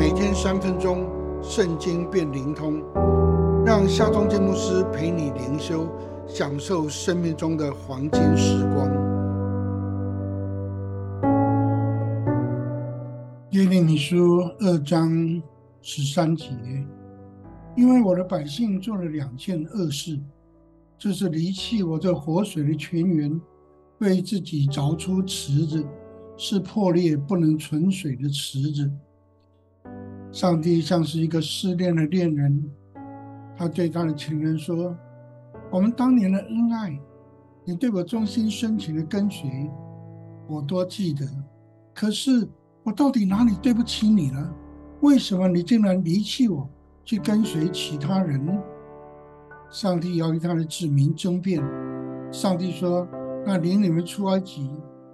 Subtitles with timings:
[0.00, 1.06] 每天三分钟，
[1.42, 2.82] 圣经变灵通，
[3.66, 5.86] 让夏忠建牧师陪你灵修，
[6.26, 8.88] 享受生命中的黄金时光。
[13.50, 15.12] 耶利米书二章
[15.82, 16.46] 十三节，
[17.76, 20.18] 因为我的百姓做了两件恶事，
[20.96, 23.38] 就是离弃我这活水的泉源，
[23.98, 25.84] 为自己凿出池子。
[26.38, 28.90] 是破裂不能存水的池子。
[30.32, 32.70] 上帝像是一个失恋的恋人，
[33.56, 34.96] 他对他的情人说
[35.72, 36.98] ：“我们当年的恩爱，
[37.64, 39.68] 你对我忠心深情的跟随，
[40.46, 41.26] 我多记得。
[41.92, 42.48] 可是
[42.84, 44.54] 我到底哪里对不起你了？
[45.00, 46.68] 为什么你竟然离弃我，
[47.04, 48.40] 去跟随其他人？”
[49.70, 51.62] 上帝要与他的子民争辩。
[52.30, 53.06] 上帝说
[53.44, 54.70] ：“那领你们出埃及。”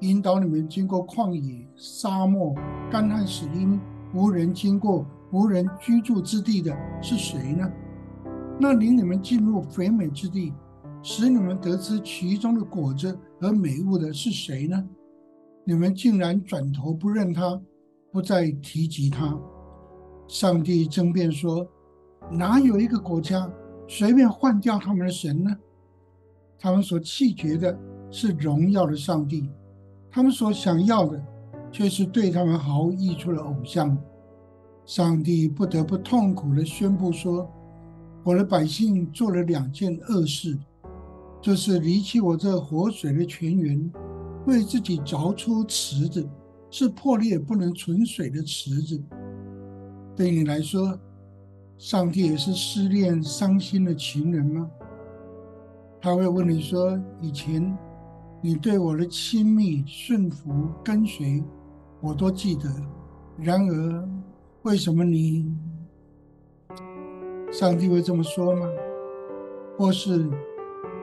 [0.00, 2.54] 引导你们经过旷野、沙漠、
[2.88, 3.80] 干旱、死荫，
[4.14, 7.70] 无人经过、无人居住之地的是谁呢？
[8.58, 10.52] 那领你们进入肥美之地，
[11.02, 14.84] 使你们得知其中的果子和美物的是谁呢？
[15.64, 17.60] 你们竟然转头不认他，
[18.10, 19.38] 不再提及他。
[20.26, 21.66] 上帝争辩说：
[22.30, 23.50] 哪有一个国家
[23.86, 25.54] 随便换掉他们的神呢？
[26.58, 27.78] 他们所弃绝的
[28.10, 29.48] 是荣耀的上帝。
[30.10, 31.22] 他们所想要的，
[31.70, 33.96] 却是对他们毫无益处的偶像。
[34.84, 37.48] 上帝不得不痛苦地宣布说
[38.24, 40.58] ：“我的百姓做了两件恶事，
[41.40, 43.92] 就是离弃我这活水的泉源，
[44.46, 46.28] 为自己凿出池子，
[46.70, 49.02] 是破裂不能存水的池子。”
[50.16, 50.98] 对你来说，
[51.76, 54.70] 上帝也是失恋伤心的情人吗？
[56.00, 57.76] 他会问你说：“以前？”
[58.40, 61.42] 你对我的亲密、顺服、跟随，
[62.00, 62.68] 我都记得。
[63.36, 64.08] 然而，
[64.62, 65.56] 为什么你，
[67.52, 68.66] 上帝会这么说吗？
[69.76, 70.28] 或是，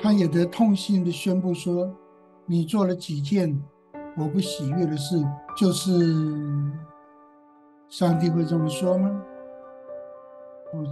[0.00, 1.94] 他也得痛心的宣布说，
[2.46, 3.62] 你做了几件
[4.16, 5.16] 我不喜悦的事？
[5.56, 5.92] 就是，
[7.88, 9.22] 上帝会这么说吗？
[10.72, 10.84] 我，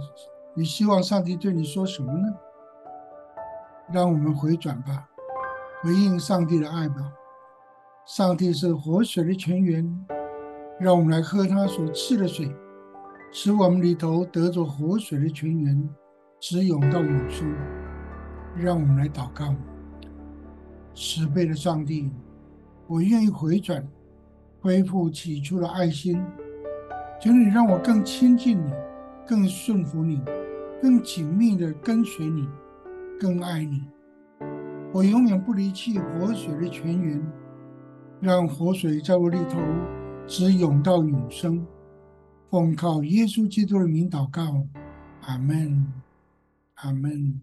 [0.53, 2.33] 你希望上帝对你说什么呢？
[3.91, 5.09] 让我们回转吧。
[5.81, 6.95] 回应上帝的爱吧，
[8.05, 10.05] 上帝是活水的泉源，
[10.77, 12.53] 让我们来喝他所赐的水，
[13.31, 15.89] 使我们里头得着活水的泉源，
[16.37, 17.49] 直涌到永生。
[18.57, 19.55] 让我们来祷告，
[20.93, 22.11] 慈悲的上帝，
[22.87, 23.87] 我愿意回转，
[24.59, 26.21] 恢复起初的爱心，
[27.21, 28.69] 求你让我更亲近你，
[29.25, 30.21] 更顺服你，
[30.81, 32.49] 更紧密的跟随你，
[33.17, 33.87] 更爱你。
[34.91, 37.25] 我永远不离弃活水的泉源，
[38.23, 39.59] 让活水在我里头
[40.25, 41.67] 直涌到永生。
[42.49, 44.65] 奉靠耶稣基督的名祷告，
[45.23, 45.91] 阿门，
[46.75, 47.41] 阿门。